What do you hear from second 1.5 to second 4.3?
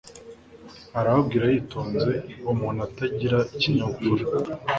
yitonze uburyo umuntu atagira ikinyabupfura